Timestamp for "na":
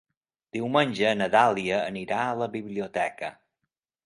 1.19-1.27